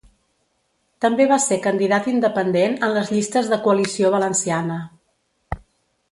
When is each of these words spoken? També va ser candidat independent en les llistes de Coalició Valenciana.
També 1.03 1.25
va 1.31 1.37
ser 1.41 1.57
candidat 1.65 2.07
independent 2.11 2.73
en 2.87 2.93
les 2.95 3.11
llistes 3.15 3.51
de 3.51 3.59
Coalició 3.67 4.09
Valenciana. 4.19 4.79